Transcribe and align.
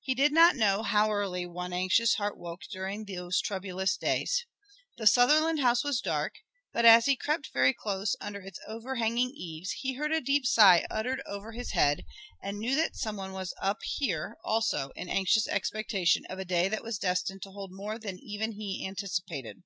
he 0.00 0.14
did 0.14 0.32
not 0.32 0.56
know 0.56 0.82
how 0.82 1.10
early 1.12 1.44
one 1.44 1.74
anxious 1.74 2.14
heart 2.14 2.38
woke 2.38 2.62
during 2.72 3.04
those 3.04 3.38
troublous 3.42 3.98
days. 3.98 4.46
The 4.96 5.06
Sutherland 5.06 5.60
house 5.60 5.84
was 5.84 6.00
dark, 6.00 6.36
but 6.72 6.86
as 6.86 7.04
he 7.04 7.16
crept 7.16 7.50
very 7.52 7.74
close 7.74 8.16
under 8.18 8.40
its 8.40 8.58
overhanging 8.66 9.30
eaves 9.36 9.72
he 9.72 9.92
heard 9.92 10.10
a 10.10 10.22
deep 10.22 10.46
sigh 10.46 10.86
uttered 10.88 11.20
over 11.26 11.52
his 11.52 11.72
head, 11.72 12.06
and 12.42 12.58
knew 12.60 12.74
that 12.76 12.96
someone 12.96 13.34
was 13.34 13.52
up 13.60 13.82
here 13.82 14.38
also 14.42 14.88
in 14.96 15.10
anxious 15.10 15.46
expectation 15.46 16.24
of 16.30 16.38
a 16.38 16.46
day 16.46 16.68
that 16.68 16.82
was 16.82 16.96
destined 16.96 17.42
to 17.42 17.50
hold 17.50 17.70
more 17.70 17.98
than 17.98 18.18
even 18.20 18.52
he 18.52 18.86
anticipated. 18.86 19.64